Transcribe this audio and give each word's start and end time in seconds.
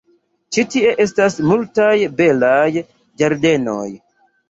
Ĉi 0.55 0.63
tie 0.75 0.93
estas 1.05 1.37
multaj 1.51 1.93
belaj 2.19 2.69
ĝardenoj. 2.83 3.89